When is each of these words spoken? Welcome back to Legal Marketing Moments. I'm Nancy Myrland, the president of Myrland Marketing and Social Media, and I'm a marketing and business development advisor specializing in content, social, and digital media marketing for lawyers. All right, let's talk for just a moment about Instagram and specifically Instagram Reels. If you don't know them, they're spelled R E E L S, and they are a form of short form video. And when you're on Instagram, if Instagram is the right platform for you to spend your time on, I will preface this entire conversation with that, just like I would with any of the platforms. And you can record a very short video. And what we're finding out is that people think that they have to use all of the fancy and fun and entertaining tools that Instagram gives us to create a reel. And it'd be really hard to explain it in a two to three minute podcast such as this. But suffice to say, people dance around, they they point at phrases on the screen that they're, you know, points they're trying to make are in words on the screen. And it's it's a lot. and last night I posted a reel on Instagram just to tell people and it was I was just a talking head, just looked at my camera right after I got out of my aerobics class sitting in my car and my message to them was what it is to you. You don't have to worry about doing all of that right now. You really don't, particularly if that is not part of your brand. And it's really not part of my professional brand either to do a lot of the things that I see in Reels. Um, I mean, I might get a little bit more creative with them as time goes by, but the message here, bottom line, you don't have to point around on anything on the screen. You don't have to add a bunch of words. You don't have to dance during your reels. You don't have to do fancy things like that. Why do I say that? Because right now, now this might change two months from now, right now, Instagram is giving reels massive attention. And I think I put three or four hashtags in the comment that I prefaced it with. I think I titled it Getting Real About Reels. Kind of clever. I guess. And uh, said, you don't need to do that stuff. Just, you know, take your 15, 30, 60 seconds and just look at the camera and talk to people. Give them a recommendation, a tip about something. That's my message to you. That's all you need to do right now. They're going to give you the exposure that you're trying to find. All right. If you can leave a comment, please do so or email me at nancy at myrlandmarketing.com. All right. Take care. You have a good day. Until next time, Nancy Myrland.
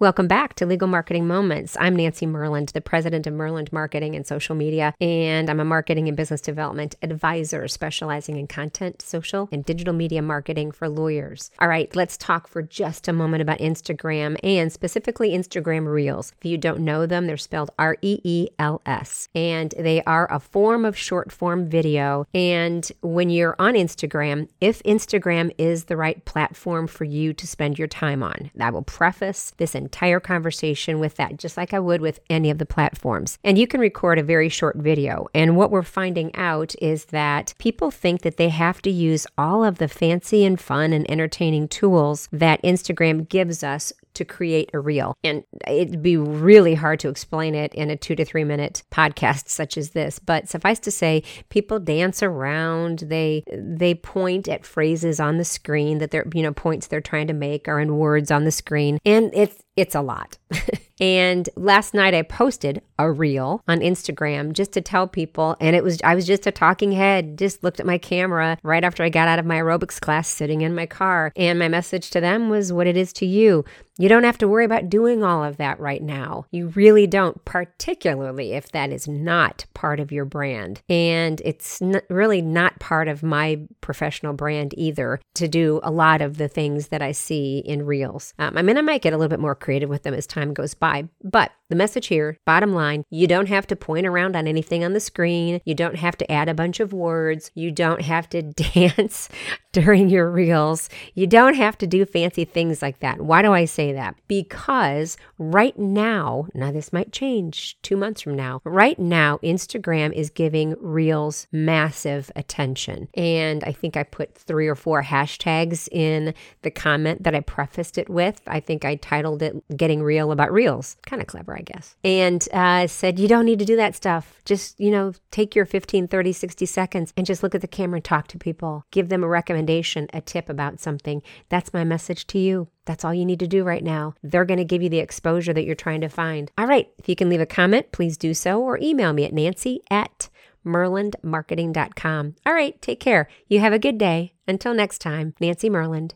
Welcome 0.00 0.28
back 0.28 0.54
to 0.54 0.64
Legal 0.64 0.86
Marketing 0.86 1.26
Moments. 1.26 1.76
I'm 1.80 1.96
Nancy 1.96 2.24
Myrland, 2.24 2.70
the 2.70 2.80
president 2.80 3.26
of 3.26 3.34
Myrland 3.34 3.72
Marketing 3.72 4.14
and 4.14 4.24
Social 4.24 4.54
Media, 4.54 4.94
and 5.00 5.50
I'm 5.50 5.58
a 5.58 5.64
marketing 5.64 6.06
and 6.06 6.16
business 6.16 6.40
development 6.40 6.94
advisor 7.02 7.66
specializing 7.66 8.36
in 8.36 8.46
content, 8.46 9.02
social, 9.02 9.48
and 9.50 9.64
digital 9.64 9.92
media 9.92 10.22
marketing 10.22 10.70
for 10.70 10.88
lawyers. 10.88 11.50
All 11.58 11.66
right, 11.66 11.92
let's 11.96 12.16
talk 12.16 12.46
for 12.46 12.62
just 12.62 13.08
a 13.08 13.12
moment 13.12 13.42
about 13.42 13.58
Instagram 13.58 14.38
and 14.44 14.72
specifically 14.72 15.30
Instagram 15.30 15.92
Reels. 15.92 16.32
If 16.38 16.44
you 16.44 16.58
don't 16.58 16.78
know 16.78 17.04
them, 17.04 17.26
they're 17.26 17.36
spelled 17.36 17.72
R 17.76 17.96
E 18.00 18.20
E 18.22 18.50
L 18.56 18.80
S, 18.86 19.28
and 19.34 19.74
they 19.76 20.00
are 20.04 20.32
a 20.32 20.38
form 20.38 20.84
of 20.84 20.96
short 20.96 21.32
form 21.32 21.68
video. 21.68 22.24
And 22.32 22.88
when 23.02 23.30
you're 23.30 23.56
on 23.58 23.74
Instagram, 23.74 24.48
if 24.60 24.80
Instagram 24.84 25.52
is 25.58 25.86
the 25.86 25.96
right 25.96 26.24
platform 26.24 26.86
for 26.86 27.02
you 27.02 27.32
to 27.32 27.48
spend 27.48 27.80
your 27.80 27.88
time 27.88 28.22
on, 28.22 28.52
I 28.60 28.70
will 28.70 28.82
preface 28.82 29.54
this 29.56 29.74
entire 29.88 30.20
conversation 30.20 31.00
with 31.00 31.14
that, 31.14 31.38
just 31.38 31.56
like 31.56 31.72
I 31.72 31.80
would 31.80 32.02
with 32.02 32.20
any 32.28 32.50
of 32.50 32.58
the 32.58 32.66
platforms. 32.66 33.38
And 33.42 33.56
you 33.56 33.66
can 33.66 33.80
record 33.80 34.18
a 34.18 34.22
very 34.22 34.50
short 34.50 34.76
video. 34.76 35.28
And 35.32 35.56
what 35.56 35.70
we're 35.70 35.82
finding 35.82 36.30
out 36.34 36.74
is 36.82 37.06
that 37.06 37.54
people 37.56 37.90
think 37.90 38.20
that 38.20 38.36
they 38.36 38.50
have 38.50 38.82
to 38.82 38.90
use 38.90 39.26
all 39.38 39.64
of 39.64 39.78
the 39.78 39.88
fancy 39.88 40.44
and 40.44 40.60
fun 40.60 40.92
and 40.92 41.10
entertaining 41.10 41.68
tools 41.68 42.28
that 42.32 42.62
Instagram 42.62 43.26
gives 43.30 43.64
us 43.64 43.90
to 44.18 44.24
create 44.24 44.70
a 44.74 44.80
reel. 44.80 45.16
And 45.24 45.44
it'd 45.66 46.02
be 46.02 46.16
really 46.16 46.74
hard 46.74 47.00
to 47.00 47.08
explain 47.08 47.54
it 47.54 47.74
in 47.74 47.90
a 47.90 47.96
two 47.96 48.14
to 48.16 48.24
three 48.24 48.44
minute 48.44 48.82
podcast 48.90 49.48
such 49.48 49.78
as 49.78 49.90
this. 49.90 50.18
But 50.18 50.48
suffice 50.48 50.78
to 50.80 50.90
say, 50.90 51.22
people 51.48 51.78
dance 51.78 52.22
around, 52.22 53.00
they 53.06 53.44
they 53.50 53.94
point 53.94 54.48
at 54.48 54.66
phrases 54.66 55.20
on 55.20 55.38
the 55.38 55.44
screen 55.44 55.98
that 55.98 56.10
they're, 56.10 56.26
you 56.34 56.42
know, 56.42 56.52
points 56.52 56.86
they're 56.86 57.00
trying 57.00 57.28
to 57.28 57.32
make 57.32 57.68
are 57.68 57.80
in 57.80 57.96
words 57.96 58.30
on 58.30 58.44
the 58.44 58.52
screen. 58.52 58.98
And 59.04 59.30
it's 59.32 59.62
it's 59.76 59.94
a 59.94 60.00
lot. 60.00 60.38
and 61.00 61.48
last 61.54 61.94
night 61.94 62.12
I 62.12 62.22
posted 62.22 62.82
a 62.98 63.12
reel 63.12 63.62
on 63.68 63.78
Instagram 63.78 64.52
just 64.52 64.72
to 64.72 64.80
tell 64.80 65.06
people 65.06 65.56
and 65.60 65.76
it 65.76 65.84
was 65.84 66.00
I 66.02 66.16
was 66.16 66.26
just 66.26 66.48
a 66.48 66.50
talking 66.50 66.90
head, 66.90 67.38
just 67.38 67.62
looked 67.62 67.78
at 67.78 67.86
my 67.86 67.96
camera 67.96 68.58
right 68.64 68.82
after 68.82 69.04
I 69.04 69.08
got 69.08 69.28
out 69.28 69.38
of 69.38 69.46
my 69.46 69.58
aerobics 69.58 70.00
class 70.00 70.26
sitting 70.26 70.62
in 70.62 70.74
my 70.74 70.86
car 70.86 71.32
and 71.36 71.60
my 71.60 71.68
message 71.68 72.10
to 72.10 72.20
them 72.20 72.48
was 72.48 72.72
what 72.72 72.88
it 72.88 72.96
is 72.96 73.12
to 73.14 73.26
you. 73.26 73.64
You 73.98 74.08
don't 74.08 74.24
have 74.24 74.38
to 74.38 74.48
worry 74.48 74.64
about 74.64 74.88
doing 74.88 75.24
all 75.24 75.42
of 75.42 75.56
that 75.56 75.80
right 75.80 76.02
now. 76.02 76.46
You 76.52 76.68
really 76.68 77.08
don't, 77.08 77.44
particularly 77.44 78.52
if 78.52 78.70
that 78.70 78.90
is 78.90 79.08
not 79.08 79.66
part 79.74 79.98
of 79.98 80.12
your 80.12 80.24
brand. 80.24 80.80
And 80.88 81.42
it's 81.44 81.82
really 82.08 82.40
not 82.40 82.78
part 82.78 83.08
of 83.08 83.24
my 83.24 83.60
professional 83.80 84.34
brand 84.34 84.72
either 84.76 85.20
to 85.34 85.48
do 85.48 85.80
a 85.82 85.90
lot 85.90 86.22
of 86.22 86.38
the 86.38 86.48
things 86.48 86.88
that 86.88 87.02
I 87.02 87.10
see 87.10 87.58
in 87.58 87.84
Reels. 87.84 88.34
Um, 88.38 88.56
I 88.56 88.62
mean, 88.62 88.78
I 88.78 88.82
might 88.82 89.02
get 89.02 89.12
a 89.12 89.16
little 89.16 89.30
bit 89.30 89.40
more 89.40 89.56
creative 89.56 89.90
with 89.90 90.04
them 90.04 90.14
as 90.14 90.28
time 90.28 90.54
goes 90.54 90.74
by, 90.74 91.08
but 91.24 91.50
the 91.68 91.76
message 91.76 92.06
here, 92.06 92.38
bottom 92.46 92.72
line, 92.72 93.04
you 93.10 93.26
don't 93.26 93.48
have 93.48 93.66
to 93.66 93.76
point 93.76 94.06
around 94.06 94.36
on 94.36 94.46
anything 94.46 94.84
on 94.84 94.94
the 94.94 95.00
screen. 95.00 95.60
You 95.64 95.74
don't 95.74 95.96
have 95.96 96.16
to 96.18 96.32
add 96.32 96.48
a 96.48 96.54
bunch 96.54 96.80
of 96.80 96.92
words. 96.92 97.50
You 97.54 97.70
don't 97.70 98.00
have 98.02 98.28
to 98.30 98.42
dance 98.74 99.28
during 99.72 100.08
your 100.08 100.30
reels. 100.30 100.88
You 101.14 101.26
don't 101.26 101.54
have 101.54 101.76
to 101.78 101.86
do 101.86 102.06
fancy 102.06 102.44
things 102.44 102.80
like 102.80 103.00
that. 103.00 103.20
Why 103.20 103.42
do 103.42 103.52
I 103.52 103.66
say 103.66 103.92
that? 103.92 104.16
Because 104.28 105.18
right 105.38 105.78
now, 105.78 106.46
now 106.54 106.72
this 106.72 106.92
might 106.92 107.12
change 107.12 107.76
two 107.82 107.96
months 107.96 108.22
from 108.22 108.34
now, 108.34 108.60
right 108.64 108.98
now, 108.98 109.38
Instagram 109.42 110.12
is 110.12 110.30
giving 110.30 110.74
reels 110.80 111.46
massive 111.52 112.30
attention. 112.34 113.08
And 113.14 113.62
I 113.64 113.72
think 113.72 113.96
I 113.96 114.04
put 114.04 114.34
three 114.34 114.68
or 114.68 114.74
four 114.74 115.02
hashtags 115.02 115.88
in 115.92 116.32
the 116.62 116.70
comment 116.70 117.24
that 117.24 117.34
I 117.34 117.40
prefaced 117.40 117.98
it 117.98 118.08
with. 118.08 118.40
I 118.46 118.60
think 118.60 118.84
I 118.84 118.94
titled 118.94 119.42
it 119.42 119.54
Getting 119.76 120.02
Real 120.02 120.32
About 120.32 120.52
Reels. 120.52 120.96
Kind 121.04 121.20
of 121.20 121.28
clever. 121.28 121.57
I 121.58 121.62
guess. 121.62 121.96
And 122.04 122.48
uh, 122.52 122.86
said, 122.86 123.18
you 123.18 123.26
don't 123.26 123.44
need 123.44 123.58
to 123.58 123.64
do 123.64 123.74
that 123.76 123.96
stuff. 123.96 124.40
Just, 124.44 124.78
you 124.78 124.92
know, 124.92 125.12
take 125.32 125.56
your 125.56 125.66
15, 125.66 126.06
30, 126.06 126.32
60 126.32 126.66
seconds 126.66 127.12
and 127.16 127.26
just 127.26 127.42
look 127.42 127.54
at 127.54 127.60
the 127.60 127.66
camera 127.66 127.96
and 127.96 128.04
talk 128.04 128.28
to 128.28 128.38
people. 128.38 128.84
Give 128.92 129.08
them 129.08 129.24
a 129.24 129.28
recommendation, 129.28 130.06
a 130.12 130.20
tip 130.20 130.48
about 130.48 130.78
something. 130.78 131.20
That's 131.48 131.72
my 131.72 131.82
message 131.82 132.28
to 132.28 132.38
you. 132.38 132.68
That's 132.84 133.04
all 133.04 133.12
you 133.12 133.26
need 133.26 133.40
to 133.40 133.48
do 133.48 133.64
right 133.64 133.82
now. 133.82 134.14
They're 134.22 134.44
going 134.44 134.58
to 134.58 134.64
give 134.64 134.82
you 134.82 134.88
the 134.88 135.00
exposure 135.00 135.52
that 135.52 135.64
you're 135.64 135.74
trying 135.74 136.00
to 136.02 136.08
find. 136.08 136.50
All 136.56 136.66
right. 136.66 136.88
If 136.96 137.08
you 137.08 137.16
can 137.16 137.28
leave 137.28 137.40
a 137.40 137.46
comment, 137.46 137.90
please 137.90 138.16
do 138.16 138.34
so 138.34 138.62
or 138.62 138.78
email 138.80 139.12
me 139.12 139.24
at 139.24 139.32
nancy 139.32 139.82
at 139.90 140.30
myrlandmarketing.com. 140.64 142.36
All 142.46 142.54
right. 142.54 142.80
Take 142.80 143.00
care. 143.00 143.28
You 143.48 143.58
have 143.58 143.72
a 143.72 143.78
good 143.80 143.98
day. 143.98 144.34
Until 144.46 144.74
next 144.74 144.98
time, 145.00 145.34
Nancy 145.40 145.68
Myrland. 145.68 146.06